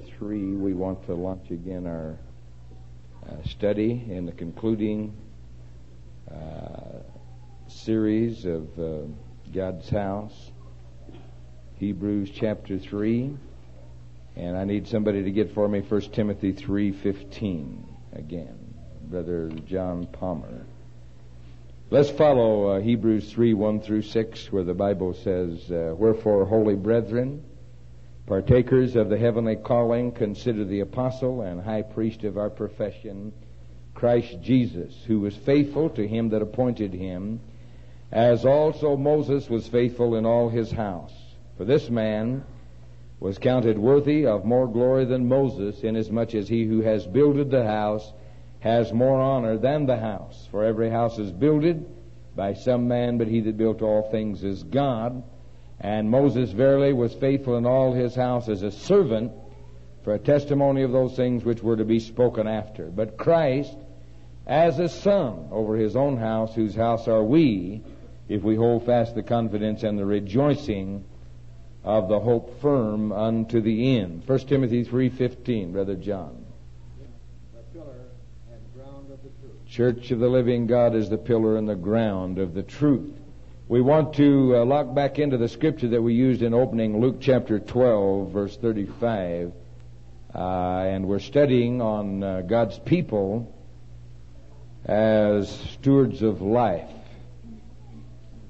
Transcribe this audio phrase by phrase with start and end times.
[0.00, 2.18] 3, we want to launch again our
[3.26, 5.16] uh, study in the concluding
[6.30, 7.00] uh,
[7.68, 9.06] series of uh,
[9.52, 10.52] God's house,
[11.76, 13.36] Hebrews chapter 3.
[14.36, 18.74] And I need somebody to get for me 1 Timothy 3:15 again.
[19.02, 20.66] Brother John Palmer.
[21.90, 26.74] Let's follow uh, Hebrews 3 1 through 6, where the Bible says, uh, Wherefore, holy
[26.74, 27.42] brethren,
[28.28, 33.32] partakers of the heavenly calling, consider the apostle and high priest of our profession,
[33.94, 37.40] Christ Jesus, who was faithful to him that appointed him,
[38.12, 41.14] as also Moses was faithful in all his house.
[41.56, 42.44] For this man
[43.18, 47.64] was counted worthy of more glory than Moses, inasmuch as he who has builded the
[47.64, 48.12] house
[48.60, 50.46] has more honor than the house.
[50.50, 51.86] For every house is builded
[52.36, 55.22] by some man, but he that built all things is God.
[55.80, 59.32] And Moses verily was faithful in all his house as a servant
[60.02, 62.86] for a testimony of those things which were to be spoken after.
[62.86, 63.76] But Christ
[64.48, 67.82] as a son over his own house, whose house are we,
[68.28, 71.04] if we hold fast the confidence and the rejoicing
[71.84, 74.22] of the hope firm unto the end.
[74.26, 76.46] 1 Timothy 3.15, Brother John.
[77.54, 78.06] the pillar
[78.50, 82.38] and ground of the Church of the living God is the pillar and the ground
[82.38, 83.17] of the truth.
[83.68, 87.16] We want to uh, lock back into the scripture that we used in opening Luke
[87.20, 89.52] chapter 12, verse 35.
[90.34, 93.54] Uh, and we're studying on uh, God's people
[94.86, 96.88] as stewards of life.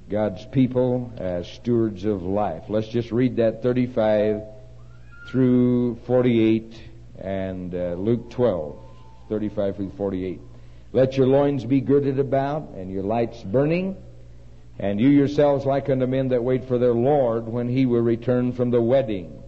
[0.08, 2.62] God's people as stewards of life.
[2.68, 4.42] Let's just read that 35
[5.26, 6.80] through 48
[7.18, 8.78] and uh, Luke 12,
[9.28, 10.40] 35 through 48.
[10.92, 13.96] Let your loins be girded about and your lights burning
[14.78, 18.52] and you yourselves like unto men that wait for their Lord when he will return
[18.52, 19.42] from the wedding,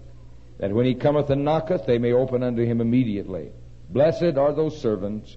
[0.59, 3.53] that when he cometh and knocketh, they may open unto him immediately.
[3.89, 5.37] Blessed are those servants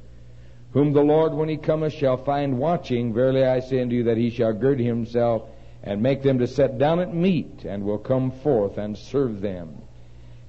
[0.72, 3.14] whom the Lord, when he cometh, shall find watching.
[3.14, 5.44] Verily I say unto you that he shall gird himself
[5.84, 9.82] and make them to set down at meat, and will come forth and serve them.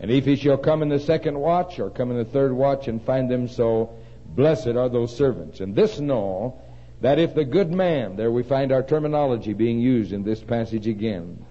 [0.00, 2.88] And if he shall come in the second watch, or come in the third watch,
[2.88, 3.90] and find them so,
[4.26, 5.60] blessed are those servants.
[5.60, 6.60] And this know
[7.04, 10.86] that if the good man, there we find our terminology being used in this passage
[10.86, 11.44] again,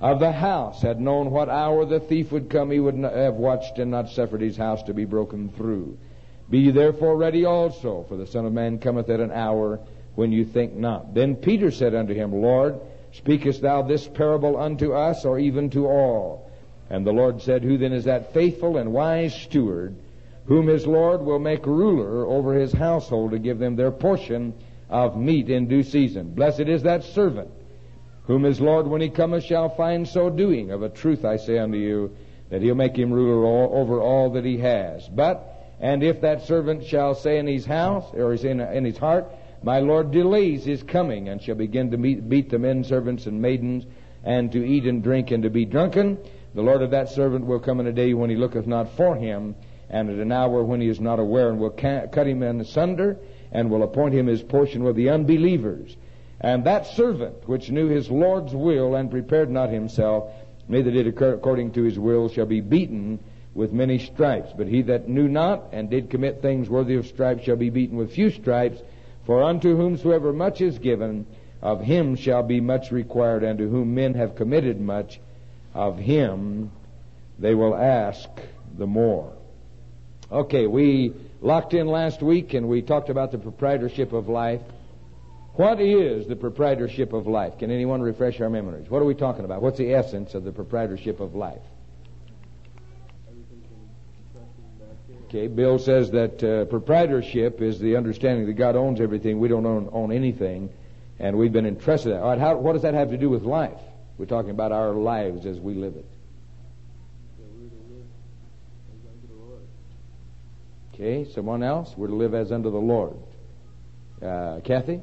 [0.00, 3.80] of the house had known what hour the thief would come, he would have watched
[3.80, 5.98] and not suffered his house to be broken through.
[6.48, 9.80] Be ye therefore ready also, for the Son of Man cometh at an hour
[10.14, 11.12] when you think not.
[11.12, 12.78] Then Peter said unto him, Lord,
[13.10, 16.52] speakest thou this parable unto us, or even to all?
[16.88, 19.96] And the Lord said, Who then is that faithful and wise steward,
[20.44, 24.54] whom his Lord will make ruler over his household to give them their portion
[24.88, 26.34] of meat in due season.
[26.34, 27.50] Blessed is that servant
[28.26, 30.70] whom his Lord, when he cometh, shall find so doing.
[30.70, 32.16] Of a truth I say unto you,
[32.50, 35.06] that he'll make him ruler all, over all that he has.
[35.08, 38.96] But, and if that servant shall say in his house, or is in, in his
[38.96, 39.26] heart,
[39.62, 43.40] my Lord delays his coming, and shall begin to meet, beat the men servants and
[43.40, 43.84] maidens,
[44.22, 46.18] and to eat and drink and to be drunken,
[46.54, 49.16] the Lord of that servant will come in a day when he looketh not for
[49.16, 49.54] him,
[49.90, 53.18] and at an hour when he is not aware, and will cut him in asunder,
[53.54, 55.96] and will appoint him his portion with the unbelievers.
[56.40, 60.30] And that servant which knew his Lord's will and prepared not himself,
[60.68, 63.20] neither did according to his will, shall be beaten
[63.54, 64.50] with many stripes.
[64.54, 67.96] But he that knew not and did commit things worthy of stripes shall be beaten
[67.96, 68.82] with few stripes.
[69.24, 71.24] For unto whomsoever much is given,
[71.62, 75.20] of him shall be much required, and to whom men have committed much,
[75.72, 76.70] of him
[77.38, 78.28] they will ask
[78.76, 79.32] the more.
[80.30, 81.14] Okay, we
[81.44, 84.62] locked in last week and we talked about the proprietorship of life.
[85.52, 87.58] What is the proprietorship of life?
[87.58, 88.88] Can anyone refresh our memories?
[88.88, 89.60] What are we talking about?
[89.60, 91.60] What's the essence of the proprietorship of life?
[95.26, 99.38] Okay, Bill says that uh, proprietorship is the understanding that God owns everything.
[99.38, 100.70] We don't own, own anything,
[101.18, 102.22] and we've been entrusted that.
[102.22, 103.78] All right, how, what does that have to do with life?
[104.16, 106.06] We're talking about our lives as we live it.
[110.94, 111.92] Okay, someone else?
[111.96, 113.16] We're to live as unto the Lord.
[114.22, 115.00] Uh, Kathy?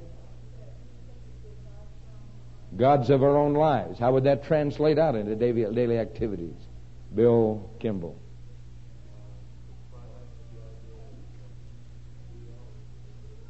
[2.77, 3.99] Gods of our own lives.
[3.99, 6.55] How would that translate out into daily, daily activities?
[7.13, 8.17] Bill Kimball.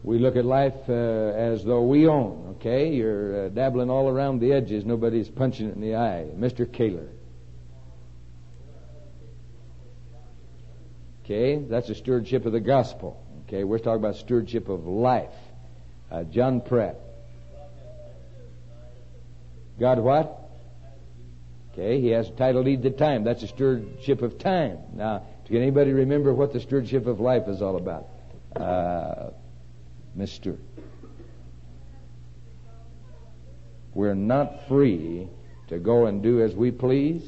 [0.03, 2.89] We look at life uh, as though we own, okay?
[2.89, 4.83] You're uh, dabbling all around the edges.
[4.83, 6.25] Nobody's punching it in the eye.
[6.35, 6.65] Mr.
[6.71, 7.09] Kaler.
[11.31, 13.17] Okay, that's the stewardship of the gospel.
[13.47, 15.29] Okay, we're talking about stewardship of life.
[16.11, 16.97] Uh, John Pratt.
[19.79, 20.37] God what?
[21.71, 23.23] Okay, he has a title deed to time.
[23.23, 24.79] That's the stewardship of time.
[24.93, 28.07] Now, Can anybody remember what the stewardship of life is all about?
[28.53, 29.29] Uh,
[30.25, 30.59] Stewart.
[33.93, 35.29] We're not free
[35.69, 37.23] to go and do as we please,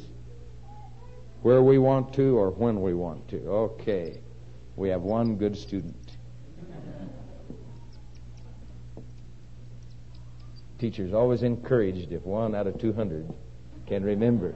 [1.44, 3.38] where we want to, or when we want to.
[3.48, 4.20] Okay.
[4.76, 5.96] We have one good student.
[10.80, 13.32] Teachers always encouraged if one out of 200
[13.88, 14.56] can remember.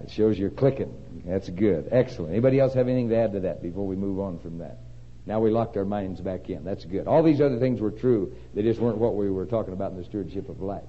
[0.00, 0.92] It shows you're clicking.
[1.24, 1.88] That's good.
[1.90, 2.32] Excellent.
[2.32, 4.78] Anybody else have anything to add to that before we move on from that?
[5.24, 6.62] Now we locked our minds back in.
[6.62, 7.08] That's good.
[7.08, 8.36] All these other things were true.
[8.54, 10.84] They just weren't what we were talking about in the stewardship of life.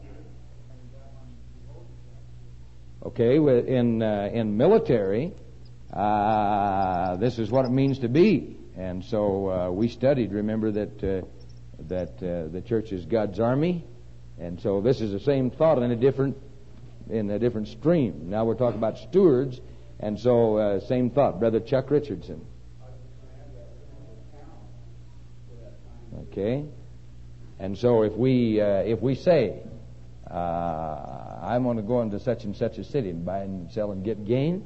[3.05, 5.31] Okay, in uh, in military,
[5.93, 10.31] uh, this is what it means to be, and so uh, we studied.
[10.31, 11.25] Remember that uh,
[11.87, 13.85] that uh, the church is God's army,
[14.39, 16.37] and so this is the same thought in a different
[17.07, 18.31] in a different stream.
[18.31, 19.61] Now we're talking about stewards,
[19.99, 22.43] and so uh, same thought, Brother Chuck Richardson.
[26.31, 26.65] Okay,
[27.59, 29.61] and so if we if we say
[30.29, 33.91] uh, I'm going to go into such and such a city and buy and sell
[33.91, 34.65] and get gain,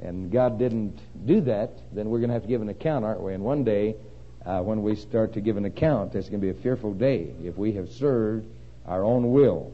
[0.00, 3.20] and God didn't do that, then we're going to have to give an account, aren't
[3.20, 3.34] we?
[3.34, 3.96] And one day,
[4.44, 7.32] uh, when we start to give an account, it's going to be a fearful day
[7.42, 8.46] if we have served
[8.86, 9.72] our own will,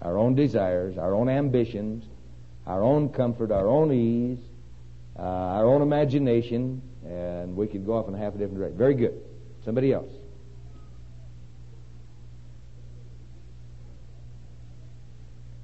[0.00, 2.04] our own desires, our own ambitions,
[2.66, 4.38] our own comfort, our own ease,
[5.18, 8.78] uh, our own imagination, and we could go off in half a different direction.
[8.78, 9.20] Very good.
[9.64, 10.10] Somebody else.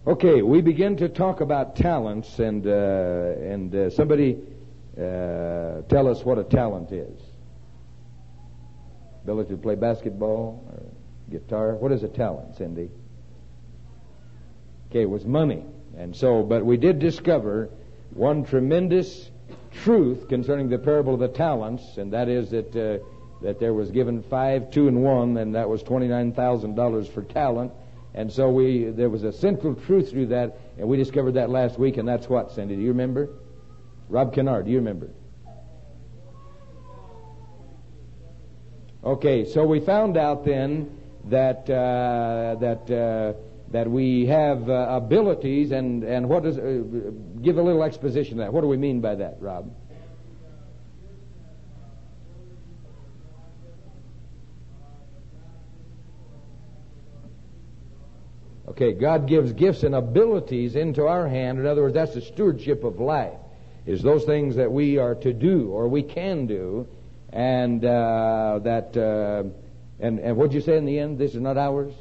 [0.09, 4.39] Okay, we begin to talk about talents, and uh, and uh, somebody
[4.97, 7.21] uh, tell us what a talent is.
[9.25, 10.83] Ability to play basketball or
[11.31, 11.75] guitar.
[11.75, 12.91] What is a talent, Cindy?
[14.89, 15.63] Okay, it was money,
[15.99, 17.69] and so, but we did discover
[18.15, 19.29] one tremendous
[19.83, 23.05] truth concerning the parable of the talents, and that is that uh,
[23.43, 27.23] that there was given five, two, and one, and that was twenty-nine thousand dollars for
[27.25, 27.73] talent.
[28.15, 31.79] And so we there was a central truth through that, and we discovered that last
[31.79, 32.77] week, and that's what, Cindy?
[32.77, 33.29] Do you remember?
[34.09, 35.11] Rob Kennard, do you remember?
[39.05, 43.39] Okay, so we found out then that uh, that uh,
[43.71, 46.83] that we have uh, abilities, and and what does uh,
[47.43, 48.53] give a little exposition of that?
[48.53, 49.71] What do we mean by that, Rob?
[58.81, 61.59] Okay, God gives gifts and abilities into our hand.
[61.59, 63.35] In other words, that's the stewardship of life.
[63.87, 66.87] Is those things that we are to do or we can do,
[67.33, 69.49] and uh, that uh,
[69.99, 71.19] and and what'd you say in the end?
[71.19, 71.93] This is not ours.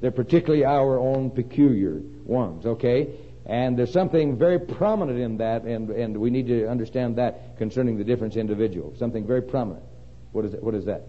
[0.00, 2.66] They're particularly our own peculiar ones.
[2.66, 3.14] Okay,
[3.46, 7.98] and there's something very prominent in that, and and we need to understand that concerning
[7.98, 8.96] the difference individual.
[8.98, 9.84] Something very prominent.
[10.32, 10.62] What is it?
[10.64, 11.06] What is that?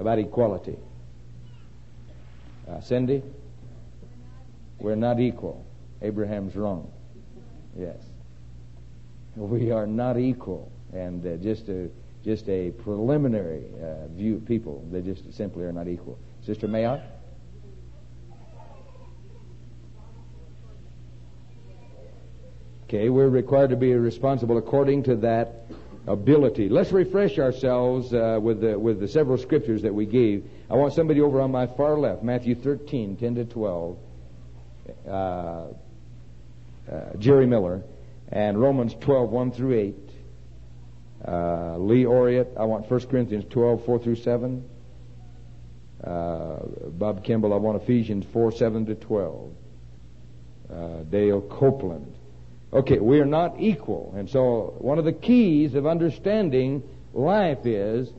[0.00, 0.78] About equality.
[2.70, 3.22] Uh, Cindy?
[4.78, 5.64] We're not equal.
[6.02, 6.90] Abraham's wrong.
[7.76, 7.96] Yes.
[9.36, 10.70] We are not equal.
[10.92, 11.90] And uh, just a
[12.24, 16.18] just a preliminary uh, view of people, they just simply are not equal.
[16.44, 17.02] Sister Mayotte?
[22.84, 25.64] Okay, we're required to be responsible according to that
[26.12, 26.68] ability.
[26.68, 30.44] Let's refresh ourselves uh, with the with the several scriptures that we gave.
[30.70, 33.98] I want somebody over on my far left, Matthew 13, 10 to 12,
[35.06, 35.66] uh, uh,
[37.18, 37.82] Jerry Miller,
[38.28, 39.94] and Romans 12, 1 through 8.
[41.26, 44.64] Uh, Lee Oriot, I want 1 Corinthians 12, 4 through 7.
[46.02, 46.56] Uh,
[46.92, 49.52] Bob Kimball, I want Ephesians 4, 7 to 12.
[50.72, 52.14] Uh, Dale Copeland,
[52.72, 54.14] Okay, we are not equal.
[54.16, 58.12] And so one of the keys of understanding life is,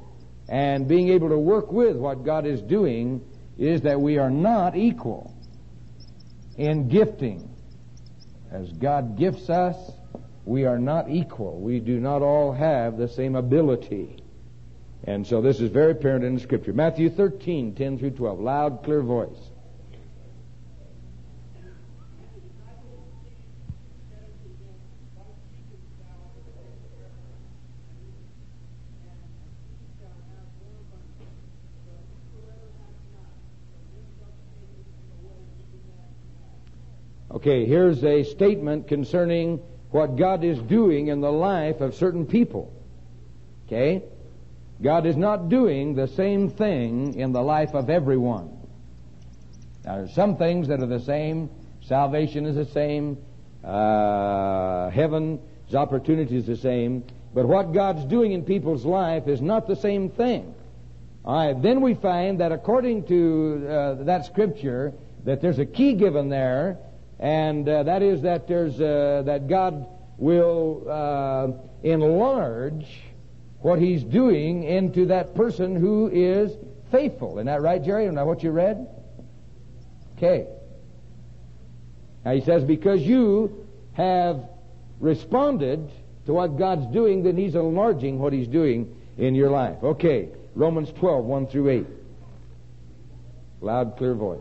[0.50, 3.22] and being able to work with what God is doing,
[3.58, 5.34] is that we are not equal
[6.58, 7.50] in gifting.
[8.52, 9.78] As God gifts us,
[10.44, 11.60] we are not equal.
[11.60, 14.18] We do not all have the same ability.
[15.06, 16.74] And so this is very apparent in the scripture.
[16.74, 18.40] Matthew 13, 10 through 12.
[18.40, 19.51] Loud, clear voice.
[37.42, 39.58] Okay, here's a statement concerning
[39.90, 42.72] what God is doing in the life of certain people.
[43.66, 44.04] Okay?
[44.80, 48.60] God is not doing the same thing in the life of everyone.
[49.84, 51.50] Now, there's some things that are the same.
[51.82, 53.18] Salvation is the same.
[53.64, 55.40] Uh, heaven's
[55.74, 60.12] opportunity is the same, but what God's doing in people's life is not the same
[60.12, 60.54] thing.
[61.26, 64.94] All right, then we find that according to uh, that scripture,
[65.26, 66.78] that there's a key given there,
[67.22, 69.86] and uh, that is that there's uh, that God
[70.18, 71.48] will uh,
[71.84, 72.86] enlarge
[73.60, 76.52] what He's doing into that person who is
[76.92, 77.38] faithful.
[77.38, 78.06] Isn't that right, Jerry?
[78.06, 78.88] Isn't that what you read?
[80.18, 80.48] Okay.
[82.26, 84.44] Now he says, because you have
[85.00, 85.92] responded
[86.26, 89.78] to what God's doing, then He's enlarging what He's doing in your life.
[89.84, 90.30] Okay.
[90.56, 91.86] Romans 12, 1 through 8.
[93.62, 94.40] Loud, clear voice.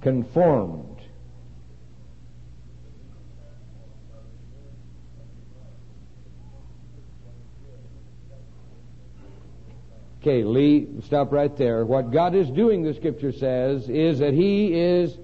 [0.00, 0.90] Conformed.
[10.20, 11.86] Okay, Lee, stop right there.
[11.86, 15.16] What God is doing, the scripture says, is that He is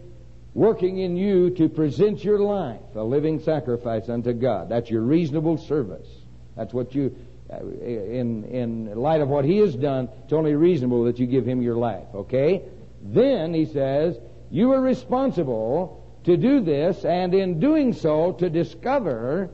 [0.55, 4.71] working in you to present your life a living sacrifice unto God.
[4.71, 6.09] That's your reasonable service.
[6.57, 7.15] That's what you,
[7.53, 11.47] uh, in, in light of what He has done, it's only reasonable that you give
[11.47, 12.63] Him your life, okay?
[13.03, 14.19] Then, He says,
[14.51, 19.51] you are responsible to do this, and in doing so, to discover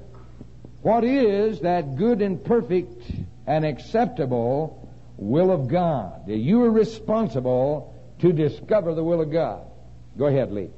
[0.81, 3.03] what is that good and perfect
[3.47, 6.29] and acceptable will of God.
[6.29, 9.67] You are responsible to discover the will of God.
[10.17, 10.71] Go ahead, Lee.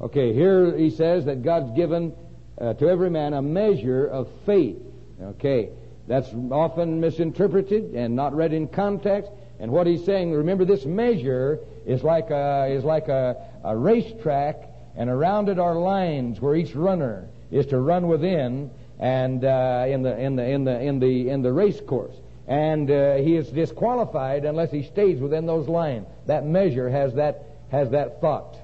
[0.00, 2.12] Okay, here he says that God's given
[2.60, 4.78] uh, to every man a measure of faith.
[5.20, 5.70] Okay,
[6.08, 9.30] that's often misinterpreted and not read in context.
[9.60, 14.56] And what he's saying, remember, this measure is like a, is like a, a racetrack,
[14.96, 20.02] and around it are lines where each runner is to run within, and uh, in
[20.02, 22.14] the in the in the in the in the race course.
[22.48, 26.06] And uh, he is disqualified unless he stays within those lines.
[26.26, 28.56] That measure has that has that thought.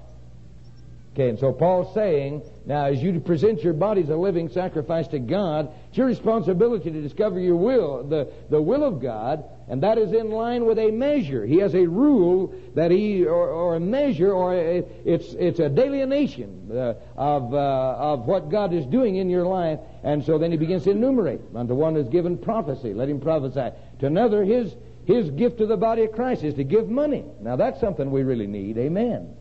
[1.14, 5.08] Okay, and so Paul's saying, now as you present your body as a living sacrifice
[5.08, 9.82] to God, it's your responsibility to discover your will, the, the will of God, and
[9.82, 11.46] that is in line with a measure.
[11.46, 15.70] He has a rule that he, or, or a measure, or a, it's, it's a
[15.70, 20.50] delineation uh, of, uh, of what God is doing in your life, and so then
[20.50, 21.40] he begins to enumerate.
[21.54, 23.74] Unto one is given prophecy, let him prophesy.
[24.00, 24.74] To another, his,
[25.06, 27.24] his gift to the body of Christ is to give money.
[27.40, 28.76] Now that's something we really need.
[28.76, 29.34] Amen.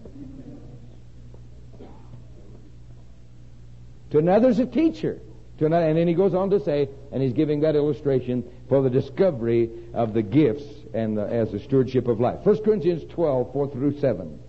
[4.11, 5.21] To another's a teacher.
[5.59, 8.81] To another, and then he goes on to say, and he's giving that illustration for
[8.83, 12.45] the discovery of the gifts and the, as the stewardship of life.
[12.45, 14.39] 1 Corinthians 12, 4 through 7.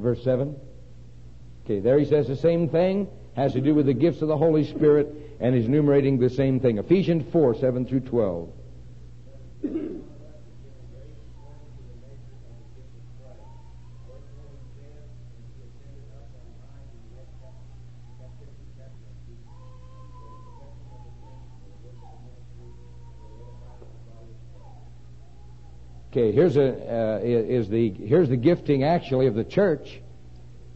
[0.00, 0.56] Verse 7?
[1.64, 4.36] Okay, there he says the same thing, has to do with the gifts of the
[4.36, 6.78] Holy Spirit, and is enumerating the same thing.
[6.78, 8.48] Ephesians 4, 7 through 12.
[26.12, 30.00] Okay, here's a uh, is the here's the gifting actually of the church,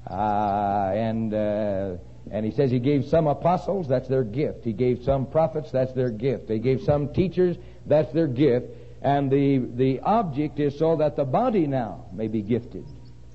[0.08, 1.96] uh, and uh,
[2.30, 4.62] and he says he gave some apostles, that's their gift.
[4.62, 6.48] He gave some prophets, that's their gift.
[6.48, 8.66] He gave some teachers, that's their gift.
[9.02, 12.86] And the the object is so that the body now may be gifted,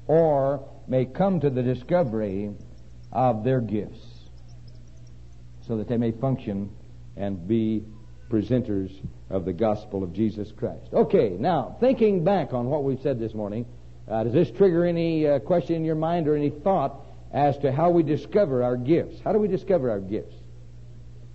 [0.08, 2.52] or may come to the discovery
[3.12, 4.00] of their gifts,
[5.68, 6.72] so that they may function
[7.18, 7.84] and be
[8.30, 8.90] presenters
[9.30, 10.92] of the gospel of Jesus Christ.
[10.92, 13.66] Okay, now, thinking back on what we've said this morning,
[14.10, 17.00] uh, does this trigger any uh, question in your mind or any thought
[17.32, 19.20] as to how we discover our gifts?
[19.24, 20.34] How do we discover our gifts?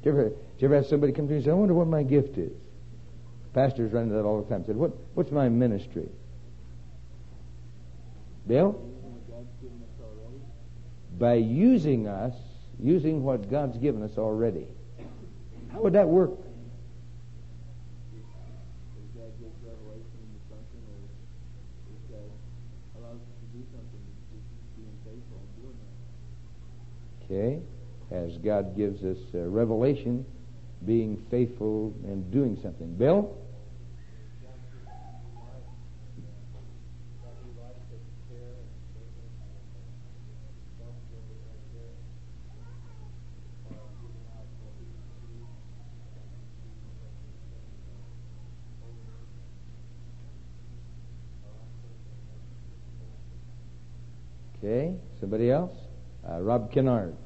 [0.02, 1.74] Do you ever, do you ever have somebody come to you and say, I wonder
[1.74, 2.52] what my gift is?
[3.54, 4.64] Pastors run into that all the time.
[4.66, 6.08] Said, what, what's my ministry?
[8.46, 8.72] Bill?
[11.16, 12.34] By using us,
[12.80, 14.66] using what God's given us already.
[15.72, 16.32] How would that work?
[27.34, 27.60] Okay?
[28.12, 30.24] As God gives us uh, revelation
[30.86, 32.94] being faithful and doing something.
[32.94, 33.36] Bill?
[54.58, 55.72] Okay, somebody else?
[56.26, 57.16] Uh, Rob Kennard.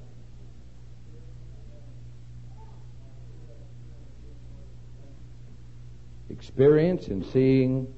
[6.30, 7.92] Experience and seeing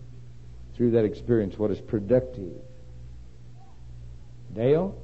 [0.75, 2.55] through that experience what is productive.
[4.55, 4.97] Dale?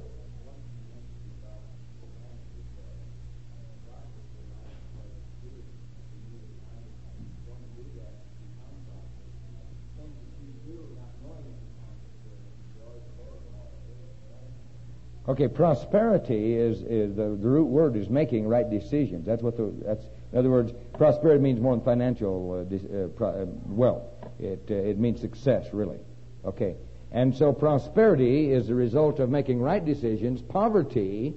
[15.27, 19.25] Okay, prosperity is, is the, the root word is making right decisions.
[19.25, 23.29] That's what the that's in other words, prosperity means more than financial uh, uh, pro,
[23.29, 24.03] uh, wealth.
[24.39, 25.99] It uh, it means success, really.
[26.45, 26.75] Okay,
[27.11, 30.41] and so prosperity is the result of making right decisions.
[30.41, 31.33] Poverty,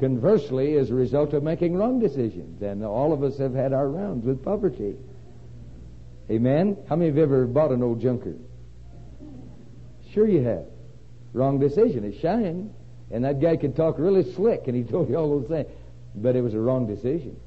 [0.00, 2.62] conversely, is a result of making wrong decisions.
[2.62, 4.96] And all of us have had our rounds with poverty.
[6.30, 6.78] Amen.
[6.88, 8.34] How many of you ever bought an old junker?
[10.12, 10.64] Sure, you have.
[11.34, 12.04] Wrong decision.
[12.04, 12.72] It's shine.
[13.10, 15.68] And that guy could talk really slick, and he told you all those things.
[16.14, 17.38] But it was a wrong decision.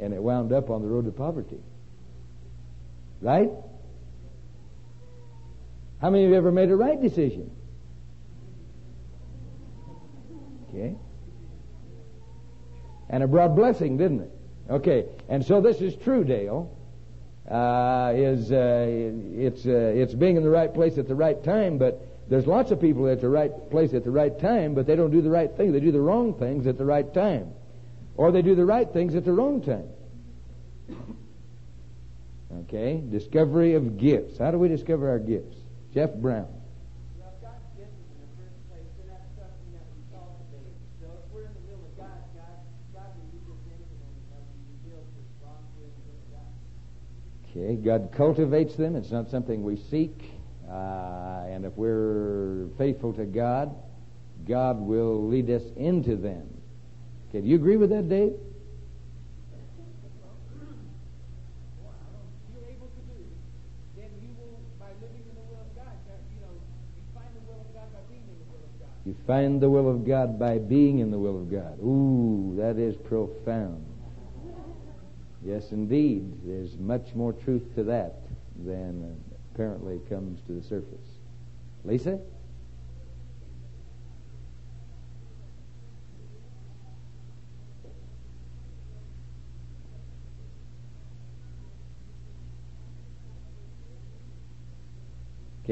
[0.00, 1.60] And it wound up on the road to poverty.
[3.20, 3.50] Right?
[6.00, 7.50] How many of you ever made a right decision?
[10.68, 10.96] Okay.
[13.08, 14.30] And it brought blessing, didn't it?
[14.70, 15.04] Okay.
[15.28, 16.76] And so this is true, Dale.
[17.48, 21.76] Uh, is uh, it's uh, it's being in the right place at the right time,
[21.76, 24.96] but there's lots of people at the right place at the right time, but they
[24.96, 25.72] don't do the right thing.
[25.72, 27.52] They do the wrong things at the right time.
[28.16, 29.88] Or they do the right things at the wrong time.
[32.64, 33.02] Okay?
[33.10, 34.38] Discovery of gifts.
[34.38, 35.56] How do we discover our gifts?
[35.94, 36.48] Jeff Brown.
[47.54, 48.96] Okay, God cultivates them.
[48.96, 50.32] It's not something we seek.
[50.66, 53.76] Uh, and if we're faithful to God,
[54.48, 56.51] God will lead us into them.
[57.32, 58.34] Okay, do you agree with that, Dave?
[69.06, 71.78] You find the will of God by being in the will of God.
[71.80, 73.82] Ooh, that is profound.
[75.42, 76.30] Yes, indeed.
[76.44, 78.16] There's much more truth to that
[78.62, 79.18] than
[79.54, 81.08] apparently comes to the surface.
[81.84, 82.20] Lisa?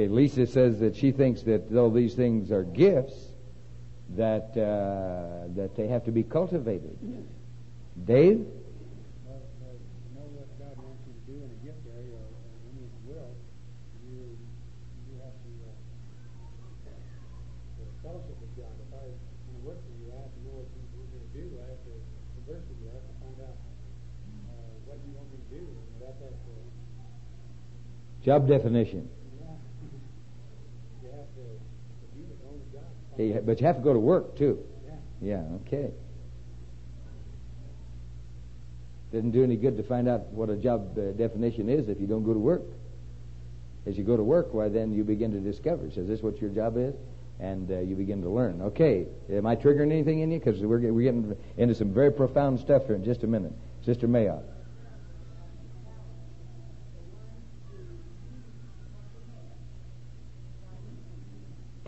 [0.00, 3.36] Okay, Lisa says that she thinks that though these things are gifts,
[4.16, 6.96] that uh, that they have to be cultivated.
[8.08, 8.40] Dave?
[9.28, 12.32] Well you know what God wants you to do in a gift area or
[12.72, 13.36] any of will
[14.08, 14.40] you
[15.04, 15.52] you have to
[18.00, 18.72] fellowship with God.
[18.80, 19.04] If I
[19.60, 21.60] work for you, I have to know what you're gonna do.
[21.60, 21.92] I have to
[22.48, 23.60] birth to you have to find out
[24.88, 26.24] what you want me to do and that's
[28.24, 29.19] job definition.
[33.44, 34.58] But you have to go to work too.
[35.20, 35.90] Yeah, okay.
[39.12, 42.06] Doesn't do any good to find out what a job uh, definition is if you
[42.06, 42.62] don't go to work.
[43.86, 45.90] As you go to work, why then you begin to discover.
[45.90, 46.94] Says this what your job is?
[47.40, 48.60] And uh, you begin to learn.
[48.60, 50.38] Okay, am I triggering anything in you?
[50.38, 53.52] Because we're, we're getting into some very profound stuff here in just a minute.
[53.84, 54.44] Sister Mayotte.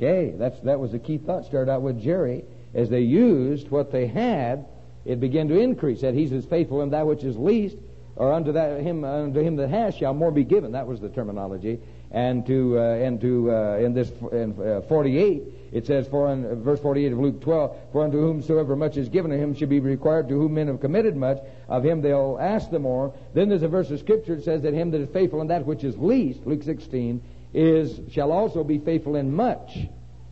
[0.02, 1.44] Okay, that's, that was the key thought.
[1.44, 2.44] Started out with Jerry.
[2.74, 4.66] As they used what they had,
[5.04, 6.00] it began to increase.
[6.00, 7.76] That he's as faithful in that which is least,
[8.16, 10.72] or unto that him unto him that has shall more be given.
[10.72, 11.78] That was the terminology.
[12.10, 16.62] And to uh, and to uh, in this in uh, 48 it says for in
[16.62, 19.80] verse 48 of Luke 12 for unto whomsoever much is given to him should be
[19.80, 21.38] required to whom men have committed much
[21.68, 23.14] of him they'll ask the more.
[23.32, 25.64] Then there's a verse of scripture that says that him that is faithful in that
[25.64, 27.22] which is least Luke 16
[27.54, 29.78] is shall also be faithful in much.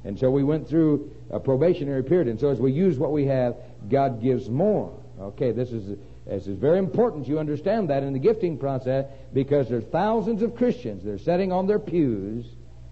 [0.05, 2.29] And so we went through a probationary period.
[2.29, 3.57] And so as we use what we have,
[3.89, 4.99] God gives more.
[5.21, 9.69] Okay, this is this is very important you understand that in the gifting process because
[9.69, 12.47] there are thousands of Christians that are sitting on their pews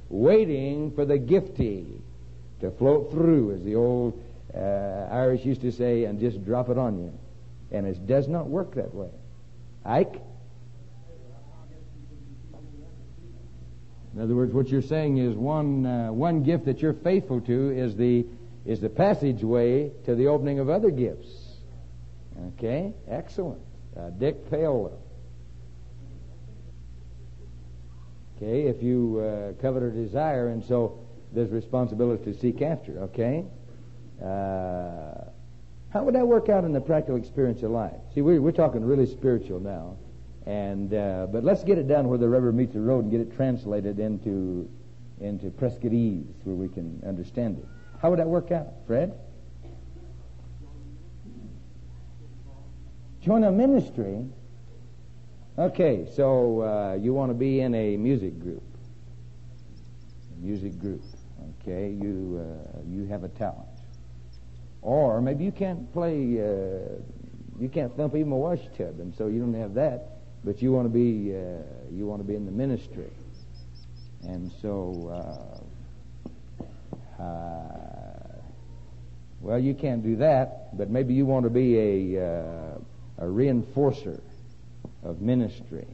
[0.08, 2.00] waiting for the giftee
[2.60, 4.20] to float through, as the old
[4.54, 7.12] uh, Irish used to say, and just drop it on you.
[7.70, 9.10] And it does not work that way.
[9.84, 10.20] Ike?
[14.18, 17.70] In other words, what you're saying is one uh, one gift that you're faithful to
[17.70, 18.26] is the
[18.66, 21.28] is the passageway to the opening of other gifts.
[22.54, 23.60] Okay, excellent.
[23.96, 24.90] Uh, Dick Paola.
[28.36, 30.98] Okay, if you uh, covet or desire, and so
[31.32, 32.98] there's responsibility to seek after.
[33.02, 33.44] Okay,
[34.20, 35.30] uh,
[35.90, 37.94] how would that work out in the practical experience of life?
[38.16, 39.96] See, we're, we're talking really spiritual now.
[40.48, 43.20] And uh, but let's get it down where the rubber meets the road and get
[43.20, 44.66] it translated into
[45.20, 47.66] into Prescottese where we can understand it.
[48.00, 49.12] How would that work out, Fred?
[53.20, 54.24] Join a ministry.
[55.58, 58.62] Okay, so uh, you want to be in a music group.
[60.32, 61.02] A music group.
[61.60, 63.68] Okay, you uh, you have a talent,
[64.80, 66.40] or maybe you can't play.
[66.40, 67.02] Uh,
[67.60, 70.72] you can't thump even a wash tub, and so you don't have that but you
[70.72, 73.10] want to be uh, you want to be in the ministry,
[74.22, 75.60] and so
[77.18, 78.42] uh, uh,
[79.40, 81.78] well you can't do that, but maybe you want to be
[82.16, 82.78] a uh,
[83.18, 84.20] a reinforcer
[85.02, 85.86] of ministry,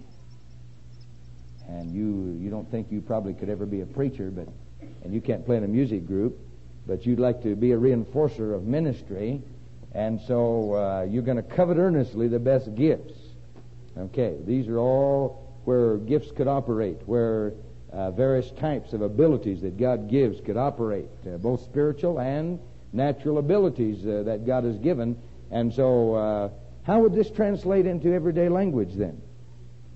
[1.68, 4.48] and you you don't think you probably could ever be a preacher, but
[5.02, 6.38] and you can't play in a music group,
[6.87, 9.40] but you'd like to be a reinforcer of ministry,
[9.94, 13.23] and so uh, you're going to covet earnestly the best gifts
[13.96, 17.52] Okay, these are all where gifts could operate, where
[17.92, 22.59] uh, various types of abilities that God gives could operate, uh, both spiritual and
[22.92, 25.16] natural abilities uh, that God has given.
[25.50, 26.48] And so, uh,
[26.83, 29.22] how would this translate into everyday language then?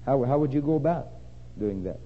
[0.06, 1.08] How, how would you go about
[1.58, 1.98] doing that?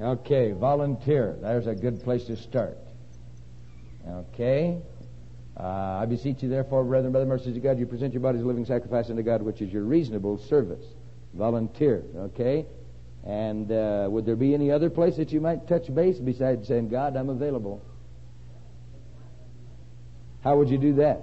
[0.00, 1.36] Okay, volunteer.
[1.40, 2.76] There's a good place to start.
[4.06, 4.82] Okay.
[5.58, 8.42] Uh, I beseech you, therefore, brethren, by the mercies of God, you present your bodies
[8.42, 10.84] a living sacrifice unto God, which is your reasonable service.
[11.32, 12.66] Volunteer, okay?
[13.24, 16.88] And uh, would there be any other place that you might touch base besides saying,
[16.88, 17.82] God, I'm available?
[20.42, 21.22] How would you do that?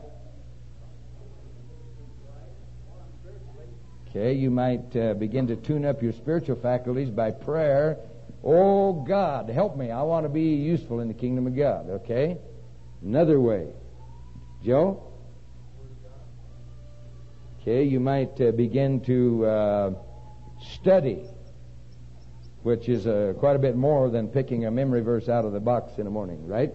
[4.10, 7.98] Okay, you might uh, begin to tune up your spiritual faculties by prayer.
[8.44, 9.92] Oh, God, help me.
[9.92, 12.38] I want to be useful in the kingdom of God, okay?
[13.02, 13.68] Another way.
[14.64, 15.02] Joe?
[17.62, 19.94] Okay, you might uh, begin to uh,
[20.74, 21.26] study,
[22.64, 25.60] which is uh, quite a bit more than picking a memory verse out of the
[25.60, 26.72] box in the morning, right?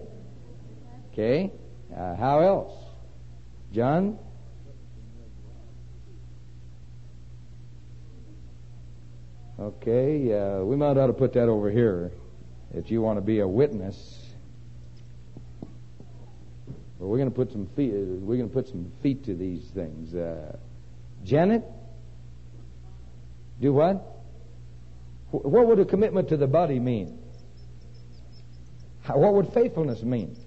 [1.11, 1.51] Okay,
[1.95, 2.73] uh, how else?
[3.73, 4.19] John?
[9.59, 12.11] Okay, uh, we might ought to put that over here
[12.73, 14.26] if you want to be a witness
[16.99, 17.91] well, we're going to put some feet.
[17.93, 20.15] We're going to put some feet to these things.
[20.15, 20.57] Uh,
[21.23, 21.63] Janet,
[23.61, 24.03] do what?
[25.31, 27.19] What would a commitment to the body mean?
[29.01, 30.37] How, what would faithfulness mean?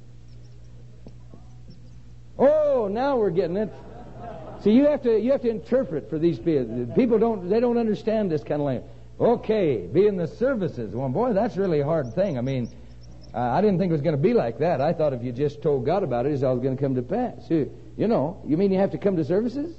[2.39, 3.73] Oh, now we're getting it.
[4.63, 6.93] See, you have to you have to interpret for these people.
[6.97, 8.91] People don't they don't understand this kind of language.
[9.21, 10.95] Okay, be in the services.
[10.95, 12.39] Well, boy, that's really a hard thing.
[12.39, 12.71] I mean,
[13.35, 14.81] uh, I didn't think it was going to be like that.
[14.81, 17.03] I thought if you just told God about it, it's all going to come to
[17.03, 17.49] pass.
[17.49, 19.77] You, you know, you mean you have to come to services?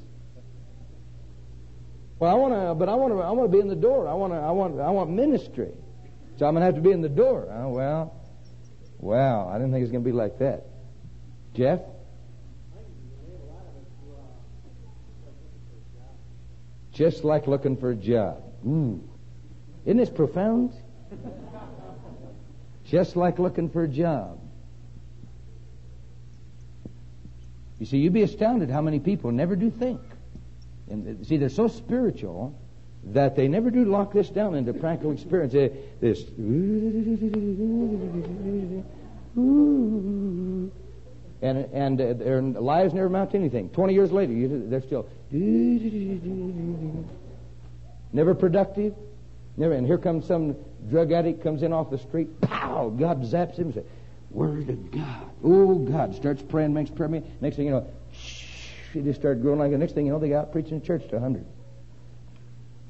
[2.20, 4.08] Well, I want to, but I want to, I want to be in the door.
[4.08, 5.72] I want to, I want, I want ministry.
[6.38, 7.48] So I'm going to have to be in the door.
[7.52, 8.16] Oh, well,
[9.00, 10.68] well, I didn't think it was going to be like that.
[11.54, 11.80] Jeff?
[16.94, 18.44] Just like looking for a job.
[18.68, 19.02] Ooh.
[19.86, 20.74] Isn't this profound?
[22.92, 24.38] Just like looking for a job.
[27.80, 30.02] You see, you'd be astounded how many people never do think.
[30.90, 32.54] And uh, see, they're so spiritual
[33.06, 35.54] that they never do lock this down into practical experience.
[35.54, 36.22] They, this,
[41.42, 43.70] and and uh, their lives never amount to anything.
[43.70, 44.34] Twenty years later,
[44.68, 45.08] they're still
[48.12, 48.94] never productive,
[49.58, 49.74] Never.
[49.74, 50.56] And here comes some
[50.90, 52.30] drug addict comes in off the street.
[52.82, 52.90] Pow!
[52.90, 53.86] God zaps him and says,
[54.30, 55.30] Word of God.
[55.44, 56.16] Oh, God.
[56.16, 57.10] Starts praying, makes prayer.
[57.42, 58.46] Next thing you know, shh,
[58.94, 60.82] he just started growing like the next thing you know, they got out preaching in
[60.82, 61.46] church to a 100.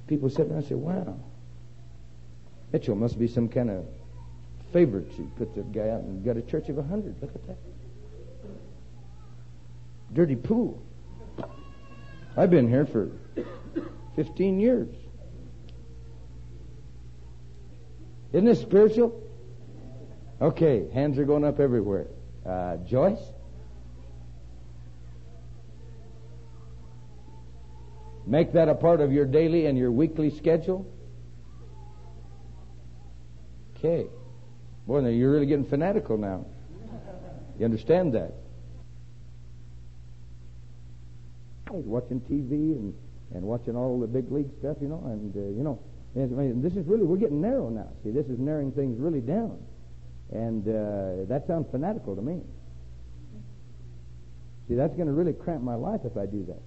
[0.07, 1.17] People sit there and say, Wow.
[2.71, 3.85] Mitchell must be some kind of
[4.71, 5.07] favorite.
[5.17, 7.21] She put that guy out and got a church of a 100.
[7.21, 7.57] Look at that.
[10.13, 10.81] Dirty pool.
[12.37, 13.11] I've been here for
[14.15, 14.87] 15 years.
[18.31, 19.21] Isn't this spiritual?
[20.41, 22.07] Okay, hands are going up everywhere.
[22.43, 23.19] Uh, Joyce?
[28.25, 30.91] Make that a part of your daily and your weekly schedule.
[33.77, 34.07] Okay.
[34.87, 36.45] Boy, now you're really getting fanatical now.
[37.59, 38.33] You understand that?
[41.69, 42.93] Watching TV and,
[43.33, 45.79] and watching all the big league stuff, you know, and, uh, you know,
[46.15, 47.89] and this is really, we're getting narrow now.
[48.03, 49.59] See, this is narrowing things really down.
[50.31, 52.41] And uh, that sounds fanatical to me.
[54.67, 56.61] See, that's going to really cramp my life if I do that.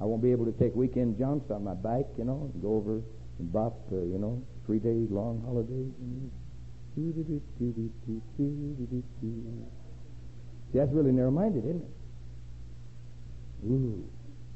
[0.00, 2.76] I won't be able to take weekend jaunts on my bike, you know, and go
[2.76, 3.00] over
[3.38, 5.90] and bop, uh, you know, three day long holidays.
[6.94, 7.12] See,
[10.78, 13.66] that's really narrow minded, isn't it?
[13.66, 14.04] Ooh.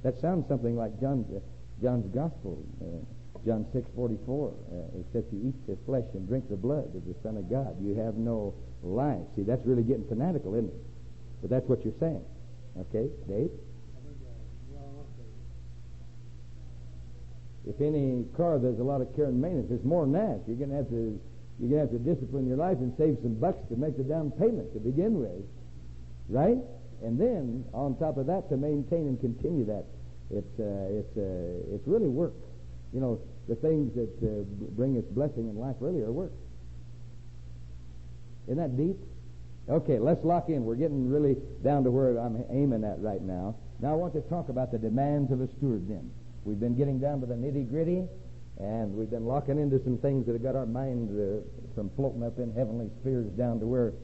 [0.03, 1.41] That sounds something like John's, uh,
[1.83, 3.05] John's Gospel, uh,
[3.45, 4.53] John 6:44.
[4.53, 7.77] Uh, except you eat the flesh and drink the blood of the Son of God,
[7.83, 9.23] you have no life.
[9.37, 10.85] See, that's really getting fanatical, isn't it?
[11.41, 12.25] But that's what you're saying.
[12.79, 13.51] Okay, Dave?
[17.67, 20.41] If any car there's a lot of care and maintenance, it's more than that.
[20.47, 21.21] You're going to have to
[21.61, 24.31] you're to have to discipline your life and save some bucks to make the down
[24.33, 25.45] payment to begin with,
[26.29, 26.57] right?
[27.05, 29.85] And then on top of that, to maintain and continue that,
[30.31, 32.33] it's uh, it's uh, it's really work.
[32.93, 34.43] You know, the things that uh,
[34.77, 36.33] bring us blessing in life really are work.
[38.47, 38.97] Isn't that deep?
[39.69, 40.65] Okay, let's lock in.
[40.65, 43.55] We're getting really down to where I'm aiming at right now.
[43.81, 45.89] Now I want to talk about the demands of a steward.
[45.89, 46.11] Then
[46.45, 48.09] we've been getting down to the nitty gritty
[48.61, 51.41] and we've been locking into some things that have got our mind uh,
[51.75, 53.95] from floating up in heavenly spheres down to where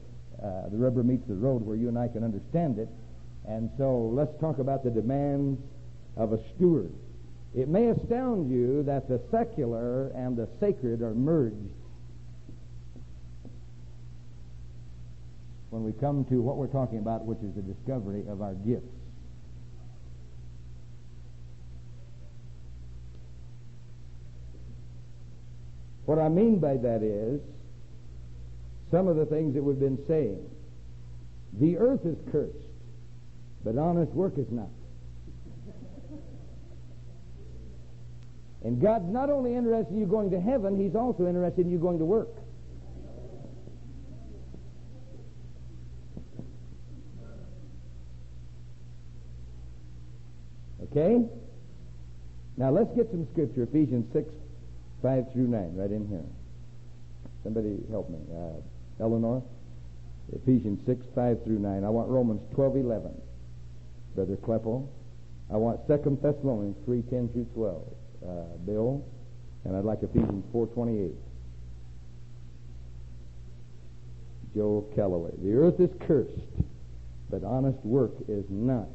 [0.41, 2.89] uh, the rubber meets the road where you and I can understand it.
[3.47, 5.59] And so let's talk about the demands
[6.15, 6.91] of a steward.
[7.57, 11.73] It may astound you that the secular and the sacred are merged
[15.71, 18.85] when we come to what we're talking about, which is the discovery of our gifts.
[26.05, 27.41] What I mean by that is
[28.91, 30.47] some of the things that we've been saying.
[31.59, 32.55] The earth is cursed,
[33.63, 34.69] but honest work is not.
[38.63, 41.77] And God's not only interested in you going to heaven, He's also interested in you
[41.77, 42.29] going to work.
[50.91, 51.23] Okay?
[52.57, 53.63] Now let's get some scripture.
[53.63, 54.27] Ephesians 6,
[55.03, 56.25] 5 through 9, right in here.
[57.43, 58.19] Somebody help me.
[58.33, 59.43] Uh, Eleanor?
[60.33, 61.83] Ephesians 6, 5 through 9.
[61.83, 63.21] I want Romans 12, 11.
[64.15, 64.89] Brother Kleppo.
[65.53, 67.83] I want 2 Thessalonians 3, 10 through 12.
[68.25, 69.03] Uh, Bill.
[69.63, 71.13] And I'd like Ephesians 4:28.
[74.55, 75.31] Joe Calloway.
[75.43, 76.31] The earth is cursed,
[77.29, 78.87] but honest work is not.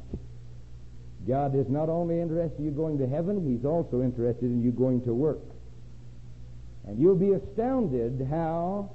[1.27, 4.71] God is not only interested in you going to heaven, He's also interested in you
[4.71, 5.43] going to work.
[6.85, 8.91] And you'll be astounded how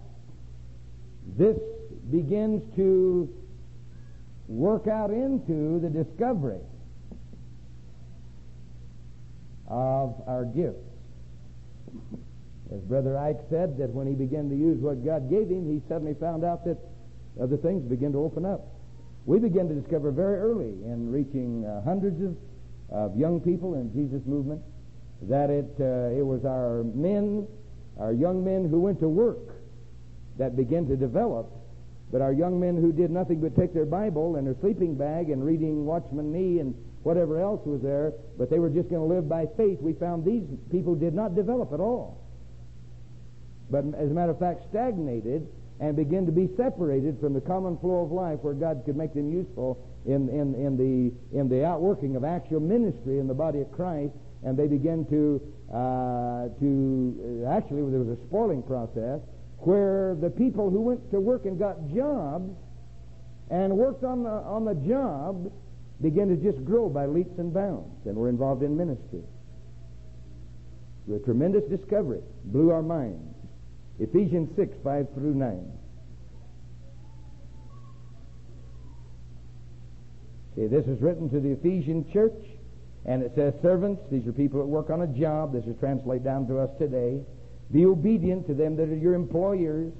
[1.39, 1.57] this
[2.11, 3.33] begins to
[4.47, 6.61] work out into the discovery
[9.69, 10.85] of our gifts.
[12.75, 15.81] As Brother Ike said, that when he began to use what God gave him, he
[15.89, 16.77] suddenly found out that
[17.41, 18.67] other things began to open up.
[19.25, 22.37] We began to discover very early in reaching uh, hundreds of,
[22.91, 24.63] of young people in Jesus movement
[25.23, 27.47] that it, uh, it was our men
[27.99, 29.57] our young men who went to work
[30.39, 31.51] that began to develop,
[32.13, 35.31] but our young men who did nothing but take their Bible and their sleeping bag
[35.31, 39.15] and reading Watchman Nee and whatever else was there, but they were just going to
[39.15, 42.25] live by faith, we found these people did not develop at all.
[43.71, 45.47] But as a matter of fact, stagnated
[45.81, 49.15] and began to be separated from the common flow of life where God could make
[49.15, 53.61] them useful in, in, in, the, in the outworking of actual ministry in the body
[53.61, 55.41] of Christ and they began to
[55.73, 59.21] uh, to uh, actually there was a spoiling process
[59.59, 62.51] where the people who went to work and got jobs
[63.51, 65.51] and worked on the on the job
[66.03, 69.23] began to just grow by leaps and bounds and were involved in ministry.
[71.15, 73.35] A tremendous discovery blew our minds.
[73.99, 75.73] Ephesians 6, 5 through 9.
[80.55, 82.45] See, this is written to the Ephesian church
[83.05, 85.55] and it says, servants, these are people that work on a job.
[85.55, 87.23] This is translated down to us today.
[87.73, 89.93] Be obedient to them that are your employers,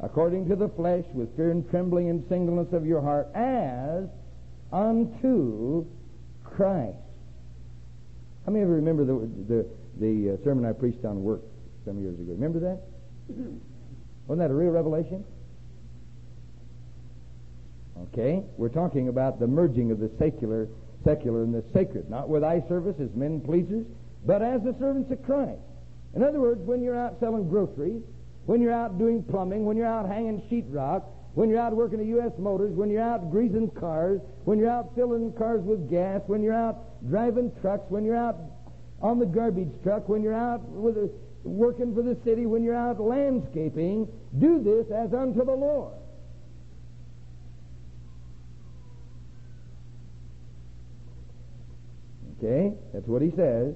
[0.00, 4.08] according to the flesh, with fear and trembling and singleness of your heart, as
[4.72, 5.86] unto
[6.44, 6.96] Christ.
[8.46, 9.66] How many of you remember the, the,
[9.98, 11.42] the uh, sermon I preached on work
[11.84, 12.32] some years ago?
[12.32, 12.80] Remember that?
[14.26, 15.24] Wasn't that a real revelation?
[18.12, 20.68] Okay, we're talking about the merging of the secular
[21.04, 23.86] secular and the sacred, not with eye service as men pleasers,
[24.26, 25.60] but as the servants of Christ.
[26.14, 28.02] In other words, when you're out selling groceries,
[28.46, 31.04] when you're out doing plumbing, when you're out hanging sheetrock,
[31.34, 32.32] when you're out working at U.S.
[32.38, 36.54] Motors, when you're out greasing cars, when you're out filling cars with gas, when you're
[36.54, 38.36] out driving trucks, when you're out
[39.00, 41.08] on the garbage truck, when you're out a,
[41.44, 45.94] working for the city, when you're out landscaping, do this as unto the Lord.
[52.42, 53.74] Okay, that's what he says.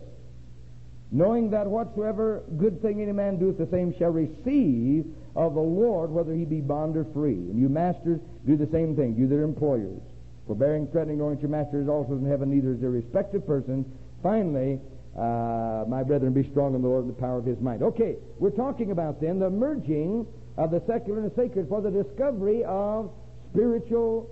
[1.12, 5.04] Knowing that whatsoever good thing any man doeth, the same shall receive
[5.36, 7.32] of the Lord, whether he be bond or free.
[7.32, 9.16] And you masters, do the same thing.
[9.16, 10.00] You that are employers.
[10.46, 13.84] Forbearing, threatening, that your master is also in heaven, neither is there respective person.
[14.22, 14.80] Finally,
[15.16, 17.82] uh, my brethren, be strong in the Lord and the power of his might.
[17.82, 21.90] Okay, we're talking about then the merging of the secular and the sacred for the
[21.90, 23.10] discovery of
[23.52, 24.28] spiritual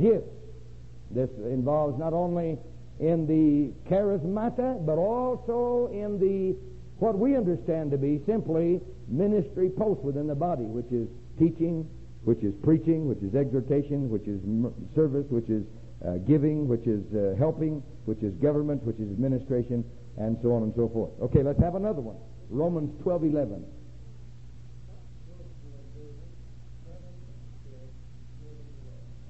[0.00, 0.28] gifts.
[1.10, 2.58] This involves not only
[2.98, 6.56] in the charismata, but also in the
[6.98, 8.80] what we understand to be simply
[9.10, 11.88] ministry posts within the body, which is teaching,
[12.24, 14.40] which is preaching, which is exhortation, which is
[14.94, 15.64] service, which is
[16.06, 19.84] uh, giving, which is uh, helping, which is government, which is administration,
[20.16, 21.10] and so on and so forth.
[21.20, 22.16] Okay, let's have another one.
[22.48, 23.64] Romans 12, 11.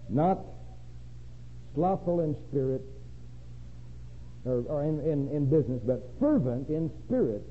[0.09, 0.39] Not
[1.75, 2.83] slothful in spirit,
[4.45, 7.43] or, or in, in, in business, but fervent in spirit,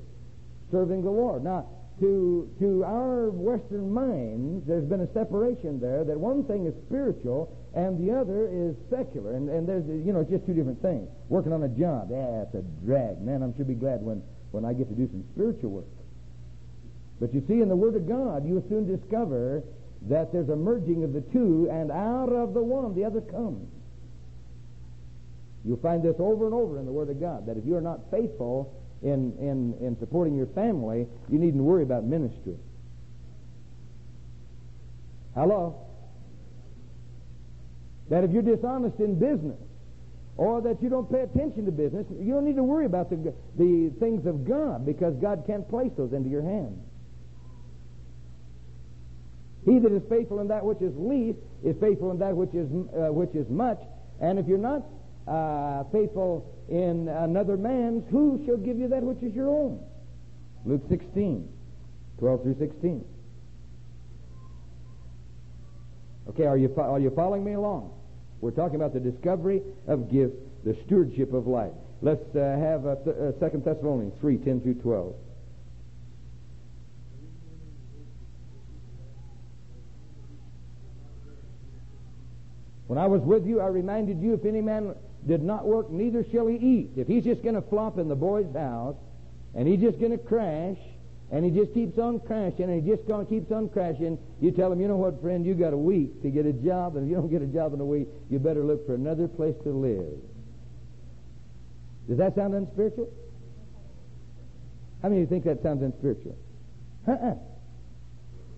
[0.70, 1.42] serving the Lord.
[1.42, 1.66] Now,
[1.98, 7.54] to, to our Western minds, there's been a separation there that one thing is spiritual
[7.74, 9.34] and the other is secular.
[9.34, 11.08] And, and there's, you know, just two different things.
[11.28, 13.20] Working on a job, yeah, it's a drag.
[13.20, 15.92] Man, I'm sure be glad when, when I get to do some spiritual work.
[17.20, 19.62] But you see, in the Word of God, you'll soon discover
[20.08, 23.68] that there's a merging of the two, and out of the one, the other comes.
[25.64, 27.82] You'll find this over and over in the Word of God, that if you are
[27.82, 32.56] not faithful in, in, in supporting your family, you needn't worry about ministry.
[35.34, 35.86] Hello?
[38.10, 39.58] That if you're dishonest in business,
[40.36, 43.34] or that you don't pay attention to business, you don't need to worry about the,
[43.58, 46.78] the things of God because God can't place those into your hands.
[49.66, 52.66] He that is faithful in that which is least is faithful in that which is,
[52.72, 53.78] uh, which is much.
[54.20, 54.82] And if you're not
[55.30, 59.80] uh, faithful in another man's, who shall give you that which is your own?
[60.64, 61.48] Luke 16,
[62.18, 63.04] 12 through 16.
[66.30, 67.92] Okay, are you, are you following me along?
[68.40, 71.72] We're talking about the discovery of gifts, the stewardship of life.
[72.02, 75.14] Let's uh, have uh, th- uh, 2 Thessalonians 3, 10 through 12.
[82.86, 84.94] When I was with you, I reminded you if any man
[85.26, 86.90] did not work, neither shall he eat.
[86.96, 88.96] If he's just going to flop in the boy's house,
[89.54, 90.78] and he's just going to crash,
[91.30, 94.72] and he just keeps on crashing, and he just gonna, keeps on crashing, you tell
[94.72, 97.10] him, you know what, friend, you got a week to get a job, and if
[97.10, 99.70] you don't get a job in a week, you better look for another place to
[99.70, 100.18] live.
[102.08, 103.08] Does that sound unspiritual?
[105.02, 106.36] How many of you think that sounds unspiritual?
[107.06, 107.34] Uh-uh.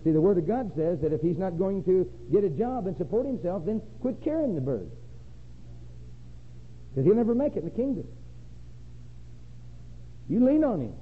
[0.03, 2.87] See, the Word of God says that if he's not going to get a job
[2.87, 4.89] and support himself, then quit carrying the bird.
[6.93, 8.07] Because he'll never make it in the kingdom.
[10.29, 10.93] You lean on him.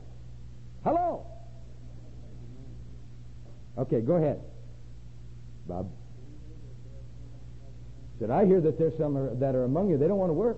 [0.84, 1.26] Hello.
[3.78, 4.42] Okay, go ahead.
[5.68, 5.92] Bob.
[8.20, 10.58] Said, I hear that there's some that are among you, they don't want to work.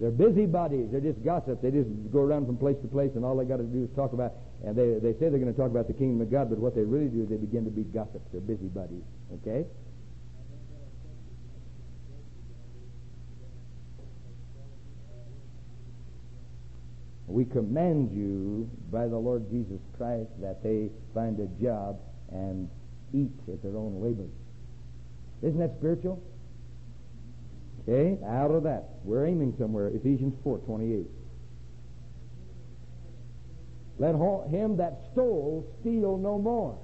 [0.00, 0.88] They're busybodies.
[0.90, 1.60] They're just gossip.
[1.60, 3.90] They just go around from place to place, and all they got to do is
[3.94, 4.32] talk about.
[4.64, 6.74] And they they say they're going to talk about the kingdom of God, but what
[6.74, 8.24] they really do is they begin to be gossips.
[8.32, 9.04] They're busybodies.
[9.40, 9.66] Okay.
[17.30, 22.00] We command you by the Lord Jesus Christ that they find a job
[22.32, 22.68] and
[23.14, 24.26] eat at their own labor.
[25.40, 26.20] Isn't that spiritual?
[27.82, 28.88] Okay, out of that.
[29.04, 29.88] We're aiming somewhere.
[29.88, 31.06] Ephesians 4 28.
[34.00, 34.16] Let
[34.50, 36.78] him that stole steal no more,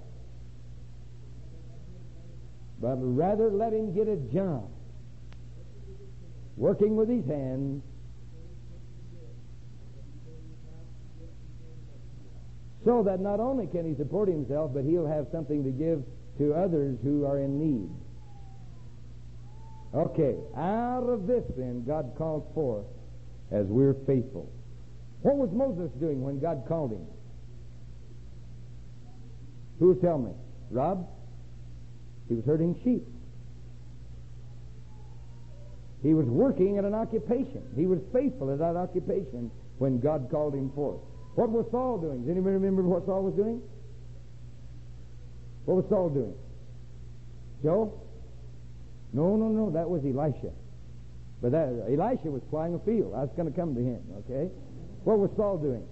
[2.80, 4.70] but rather let him get a job,
[6.56, 7.82] working with his hands
[12.86, 16.04] so that not only can he support himself, but he'll have something to give
[16.38, 17.90] to others who are in need.
[19.92, 22.86] Okay, out of this then, God called forth
[23.50, 24.52] as we're faithful.
[25.22, 27.04] What was Moses doing when God called him?
[29.80, 30.30] Who will tell me?
[30.70, 31.08] Rob?
[32.28, 33.04] He was herding sheep.
[36.04, 37.62] He was working at an occupation.
[37.74, 41.00] He was faithful at that occupation when God called him forth.
[41.36, 42.22] What was Saul doing?
[42.22, 43.60] Does anybody remember what Saul was doing?
[45.66, 46.34] What was Saul doing?
[47.62, 47.92] Joe?
[49.12, 49.70] No, no, no.
[49.70, 50.52] That was Elisha.
[51.42, 53.12] But that, Elisha was plowing a field.
[53.14, 54.50] I was going to come to him, okay?
[55.04, 55.86] What was Saul doing?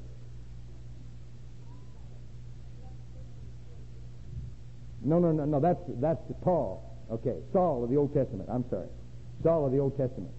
[5.04, 5.60] No, no, no, no.
[5.60, 6.80] That's that's Paul.
[7.10, 8.48] Okay, Saul of the Old Testament.
[8.50, 8.88] I'm sorry,
[9.42, 10.32] Saul of the Old Testament.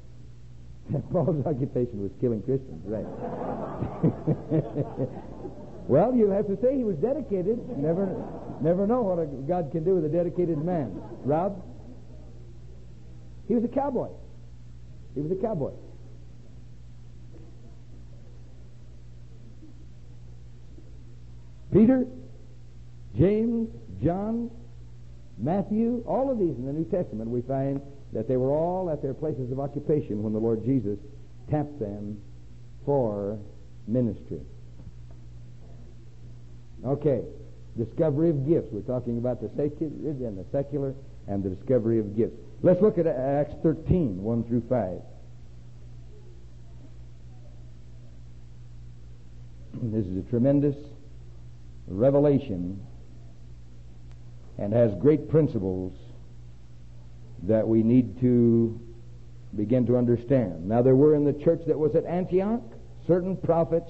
[1.12, 3.06] Paul's occupation was killing Christians, right?
[5.88, 7.58] well, you have to say he was dedicated.
[7.78, 8.24] Never,
[8.62, 11.02] never know what a, God can do with a dedicated man.
[11.24, 11.64] Rob,
[13.48, 14.10] he was a cowboy.
[15.16, 15.72] He was a cowboy.
[21.74, 22.06] Peter,
[23.18, 23.70] James,
[24.04, 24.52] John,
[25.38, 27.82] Matthew, all of these in the New Testament, we find
[28.16, 30.98] that they were all at their places of occupation when the Lord Jesus
[31.52, 32.18] tapped them
[32.86, 33.38] for
[33.88, 34.40] ministry.
[36.86, 37.24] Okay,
[37.78, 38.70] discovery of gifts.
[38.72, 40.96] We're talking about the sacred and the secular
[41.28, 42.38] and the discovery of gifts.
[42.64, 45.02] Let's look at Acts 13, 1 through 5.
[49.92, 50.78] This is a tremendous
[51.86, 52.80] revelation
[54.58, 55.92] and has great principles
[57.44, 58.80] that we need to
[59.56, 60.68] begin to understand.
[60.68, 62.62] Now, there were in the church that was at Antioch
[63.08, 63.90] certain prophets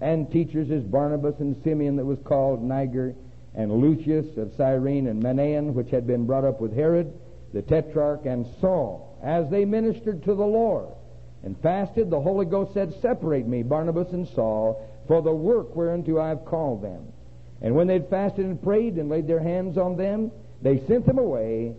[0.00, 3.14] and teachers as Barnabas and Simeon that was called Niger,
[3.54, 7.12] and Lucius of Cyrene and Manaen, which had been brought up with Herod,
[7.54, 9.18] the tetrarch, and Saul.
[9.22, 10.88] As they ministered to the Lord
[11.42, 16.20] and fasted, the Holy Ghost said, Separate me, Barnabas and Saul, for the work whereunto
[16.20, 17.12] I have called them.
[17.62, 20.30] And when they had fasted and prayed and laid their hands on them,
[20.60, 21.74] they sent them away.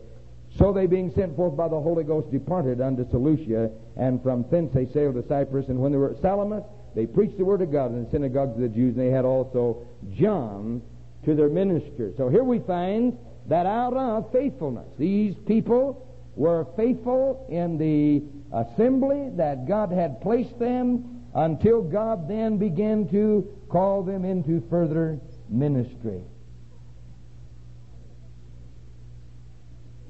[0.58, 4.74] So they, being sent forth by the Holy Ghost, departed unto Seleucia, and from thence
[4.74, 5.68] they sailed to Cyprus.
[5.68, 6.64] And when they were at Salamis,
[6.95, 9.24] they preached the word of God in the synagogues of the Jews, and they had
[9.24, 9.86] also
[10.16, 10.82] John
[11.26, 12.12] to their minister.
[12.18, 16.03] So here we find that out of faithfulness, these people
[16.36, 23.47] were faithful in the assembly that God had placed them until God then began to
[23.70, 26.24] call them into further ministry.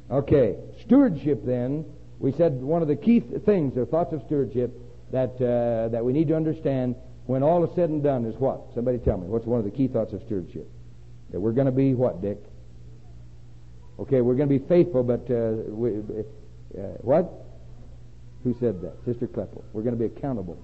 [0.10, 0.56] Okay,
[0.86, 1.86] stewardship then.
[2.20, 4.74] We said one of the key th- things or thoughts of stewardship
[5.12, 6.96] that uh, that we need to understand
[7.26, 8.62] when all is said and done is what?
[8.74, 9.28] Somebody tell me.
[9.28, 10.68] What's one of the key thoughts of stewardship?
[11.32, 12.38] That we're going to be what, Dick?
[14.00, 15.98] Okay, we're going to be faithful, but uh, we,
[16.78, 17.30] uh, what?
[18.44, 18.96] Who said that?
[19.04, 19.64] Sister Kleppel.
[19.74, 20.58] We're going to be accountable.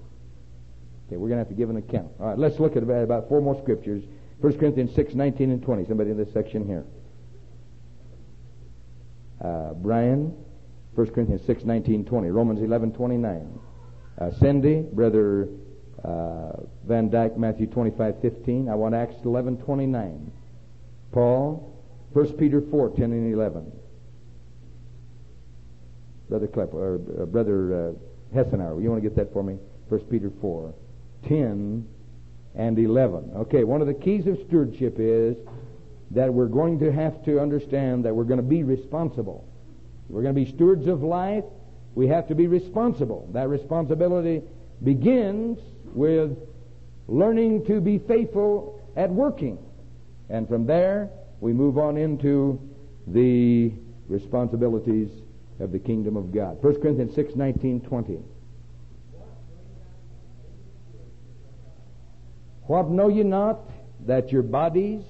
[1.06, 2.08] Okay, we're going to have to give an account.
[2.18, 4.02] All right, let's look at about, about four more scriptures
[4.40, 5.86] 1 Corinthians 6, 19 and 20.
[5.86, 6.84] Somebody in this section here.
[9.44, 10.34] Uh, Brian,
[10.94, 12.30] 1 Corinthians 6, 19, 20.
[12.30, 13.60] Romans 11, 29.
[14.18, 15.48] Uh, Cindy, Brother
[16.02, 16.52] uh,
[16.86, 18.68] Van Dyke, Matthew 25, 15.
[18.68, 20.32] I want Acts 11, 29.
[21.12, 21.78] Paul,
[22.12, 23.72] 1 Peter 4, 10 and 11.
[26.28, 29.58] Brother Klepp, or uh, Brother uh, Hessenauer, you want to get that for me?
[29.88, 30.74] 1 Peter 4,
[31.28, 31.86] 10
[32.54, 33.32] and 11.
[33.36, 35.36] Okay, one of the keys of stewardship is
[36.14, 39.46] that we're going to have to understand that we're going to be responsible.
[40.08, 41.44] We're going to be stewards of life.
[41.94, 43.28] We have to be responsible.
[43.32, 44.42] That responsibility
[44.82, 46.36] begins with
[47.08, 49.58] learning to be faithful at working.
[50.30, 51.10] And from there,
[51.40, 52.60] we move on into
[53.06, 53.72] the
[54.08, 55.10] responsibilities
[55.60, 56.62] of the kingdom of God.
[56.62, 58.18] 1 Corinthians 6, 19, 20.
[62.66, 63.60] What know ye not?
[64.06, 65.02] That your bodies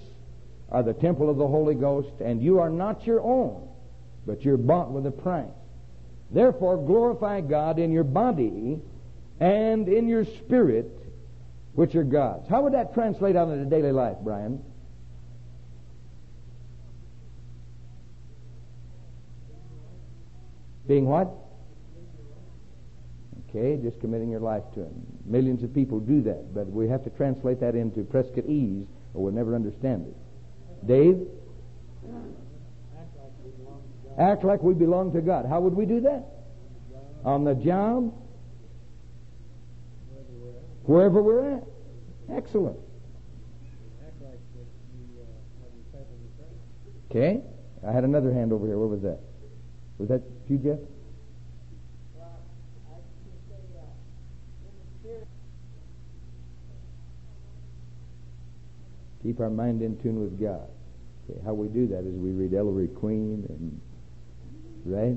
[0.70, 3.68] are the temple of the Holy Ghost, and you are not your own,
[4.26, 5.46] but you're bought with a price.
[6.30, 8.80] Therefore, glorify God in your body
[9.40, 10.90] and in your spirit,
[11.74, 12.48] which are God's.
[12.48, 14.62] How would that translate out into daily life, Brian?
[20.86, 21.32] Being what?
[23.48, 25.06] Okay, just committing your life to Him.
[25.24, 29.32] Millions of people do that, but we have to translate that into Prescottese or we'll
[29.32, 30.16] never understand it.
[30.87, 31.26] Dave?
[34.18, 35.47] Act like we belong to God.
[35.47, 36.24] How would we do that?
[37.24, 38.14] On the job?
[40.85, 41.64] Wherever we're at.
[42.30, 42.78] Excellent.
[47.11, 47.43] Okay.
[47.87, 48.78] I had another hand over here.
[48.78, 49.20] What was that?
[49.99, 50.78] Was that you, Jeff?
[59.25, 60.68] Keep our mind in tune with God.
[61.31, 63.81] Okay, how we do that is we read Ellery Queen and
[64.85, 65.16] right.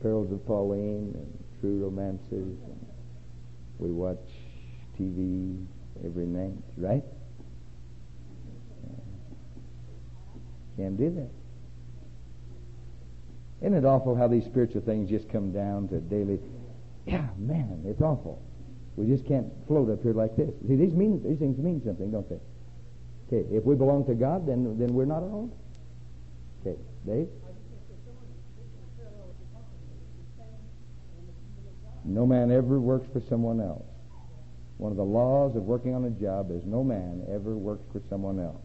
[0.00, 2.30] Perils of Pauline and True Romances.
[2.30, 2.86] And
[3.78, 4.20] we watch
[4.96, 5.66] TV
[6.04, 7.02] every night, right?
[10.76, 11.30] Can't do that.
[13.60, 16.38] Isn't it awful how these spiritual things just come down to daily?
[17.06, 18.40] Yeah, man, it's awful.
[18.96, 20.50] We just can't float up here like this.
[20.68, 22.38] See, these mean these things mean something, don't they?
[23.26, 25.50] Okay, if we belong to God, then then we're not alone.
[26.60, 27.28] Okay, Dave.
[32.04, 33.84] No man ever works for someone else.
[34.76, 38.02] One of the laws of working on a job is no man ever works for
[38.10, 38.60] someone else.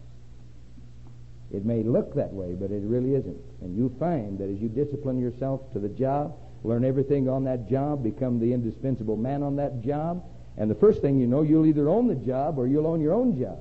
[1.52, 3.42] It may look that way, but it really isn't.
[3.62, 7.70] And you find that as you discipline yourself to the job, learn everything on that
[7.70, 10.24] job, become the indispensable man on that job,
[10.58, 13.14] and the first thing you know, you'll either own the job or you'll own your
[13.14, 13.60] own job.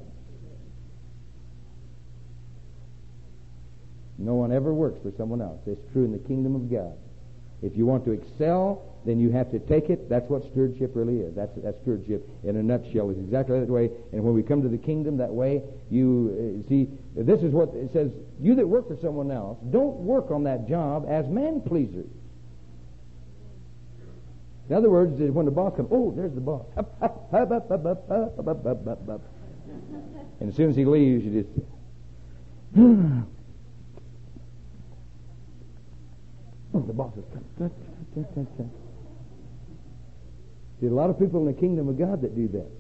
[4.19, 5.61] No one ever works for someone else.
[5.67, 6.99] It's true in the kingdom of God.
[7.63, 10.09] If you want to excel, then you have to take it.
[10.09, 11.35] That's what stewardship really is.
[11.35, 13.11] That's, that's stewardship in a nutshell.
[13.11, 13.91] It's exactly that way.
[14.13, 17.71] And when we come to the kingdom that way, you uh, see, this is what
[17.75, 18.11] it says.
[18.41, 22.11] You that work for someone else, don't work on that job as man pleasers.
[24.69, 26.67] In other words, when the boss comes, oh, there's the boss.
[30.41, 31.49] and as soon as he leaves, you just,
[36.75, 37.71] Oh, the boss is coming.
[40.81, 42.71] See, a lot of people in the kingdom of God that do that.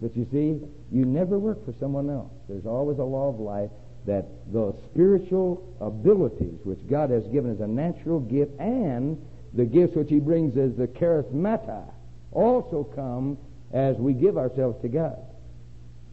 [0.00, 0.60] But you see,
[0.92, 2.32] you never work for someone else.
[2.48, 3.70] There's always a law of life
[4.06, 9.20] that the spiritual abilities which God has given as a natural gift and
[9.56, 11.84] the gifts which He brings as the charismata
[12.32, 13.38] also come
[13.72, 15.18] as we give ourselves to God.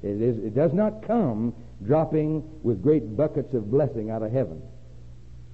[0.02, 1.54] It, is, it does not come
[1.86, 4.62] dropping with great buckets of blessing out of heaven.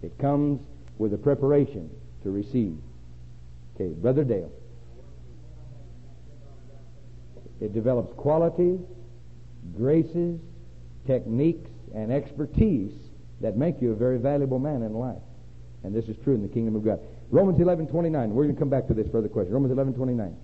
[0.02, 0.62] It comes
[0.98, 1.90] with a preparation
[2.24, 2.78] to receive.
[3.76, 4.52] Okay, Brother Dale.
[7.60, 8.80] It develops qualities,
[9.76, 10.40] graces,
[11.06, 12.94] techniques, and expertise
[13.42, 15.22] that make you a very valuable man in life.
[15.84, 17.00] And this is true in the kingdom of God.
[17.32, 18.34] Romans 11, 29.
[18.34, 19.54] We're going to come back to this further question.
[19.54, 20.36] Romans 11, 29.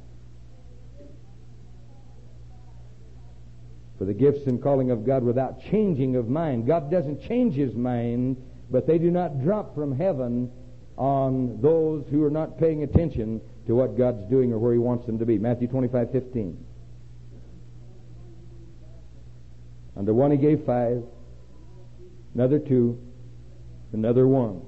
[3.98, 6.68] For the gifts and calling of God without changing of mind.
[6.68, 8.38] God doesn't change his mind
[8.70, 10.52] but they do not drop from heaven
[10.98, 15.06] on those who are not paying attention to what God's doing or where He wants
[15.06, 15.38] them to be.
[15.38, 16.66] Matthew 25, 15.
[19.98, 21.04] Under one He gave five,
[22.34, 23.00] another two,
[23.94, 24.62] another one.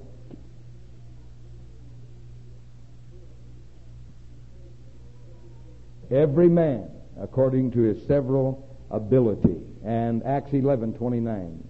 [6.10, 6.90] Every man
[7.20, 9.60] according to his several ability.
[9.84, 11.64] And Acts 11, 29.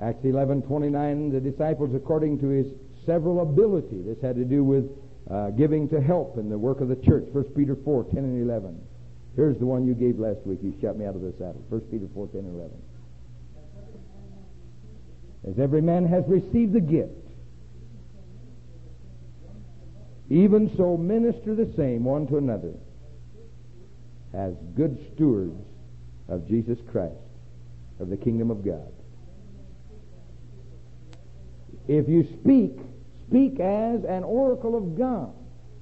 [0.00, 2.66] Acts 11:29, the disciples according to his
[3.06, 4.02] several ability.
[4.02, 4.90] This had to do with
[5.30, 7.24] uh, giving to help in the work of the church.
[7.32, 8.78] 1 Peter 4, 10 and 11.
[9.36, 10.58] Here's the one you gave last week.
[10.62, 11.62] You shut me out of the saddle.
[11.70, 12.70] 1 Peter 4, 10 and 11.
[15.48, 17.12] As every man has received the gift,
[20.28, 22.74] even so minister the same one to another
[24.34, 25.60] as good stewards
[26.28, 27.14] of Jesus Christ,
[28.00, 28.92] of the kingdom of God.
[31.88, 32.78] If you speak,
[33.28, 35.32] speak as an oracle of God.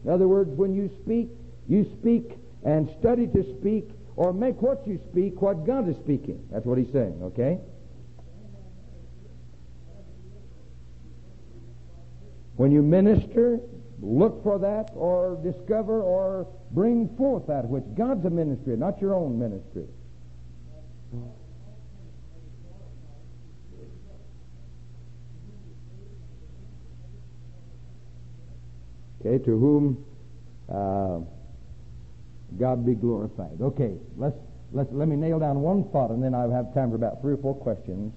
[0.04, 1.30] In other words, when you speak,
[1.66, 6.46] you speak and study to speak or make what you speak what God is speaking.
[6.52, 7.58] That's what he's saying, okay?
[12.56, 13.58] When you minister,
[14.00, 19.14] look for that or discover or bring forth that which God's a ministry, not your
[19.14, 19.86] own ministry.
[29.20, 30.04] Okay, to whom
[30.68, 31.20] uh,
[32.58, 33.60] God be glorified.
[33.60, 34.36] Okay, let's,
[34.72, 37.32] let's, let me nail down one thought and then I'll have time for about three
[37.34, 38.12] or four questions.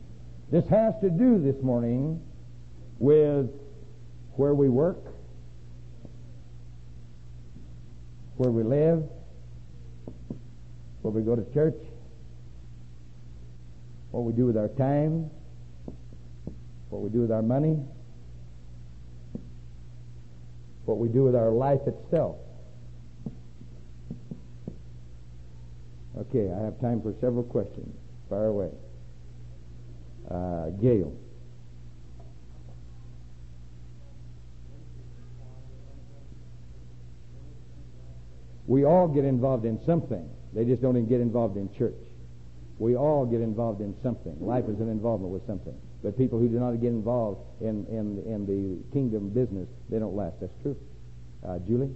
[0.52, 2.22] This has to do this morning
[3.00, 3.50] with
[4.36, 4.98] where we work,
[8.38, 9.04] where we live,
[11.02, 11.76] where we go to church,
[14.12, 15.30] what we do with our time,
[16.90, 17.78] what we do with our money,
[20.86, 22.38] what we do with our life itself.
[26.18, 27.94] Okay, I have time for several questions.
[28.30, 28.72] Fire away.
[30.30, 31.14] Uh, Gail.
[38.68, 40.30] We all get involved in something.
[40.54, 41.96] They just don't even get involved in church.
[42.80, 44.36] We all get involved in something.
[44.40, 45.74] Life is an involvement with something.
[46.04, 50.16] But people who do not get involved in, in, in the kingdom business, they don't
[50.16, 50.36] last.
[50.42, 50.78] That's true.
[51.48, 51.90] Uh, Julie?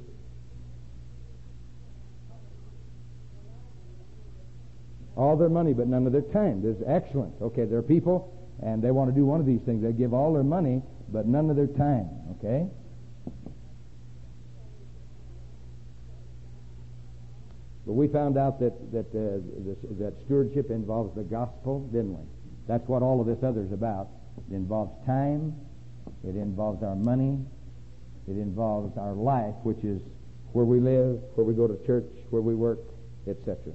[5.16, 6.64] All their money, but none of their time.
[6.64, 7.34] There's excellent.
[7.42, 9.84] Okay, there are people, and they want to do one of these things.
[9.84, 12.10] They give all their money, but none of their time.
[12.40, 12.68] Okay?
[17.86, 22.24] But we found out that that uh, this, that stewardship involves the gospel, didn't we?
[22.68, 24.08] That's what all of this other is about.
[24.50, 25.56] It involves time.
[26.24, 27.40] It involves our money.
[28.28, 30.00] It involves our life, which is
[30.54, 32.80] where we live, where we go to church, where we work,
[33.28, 33.74] etc.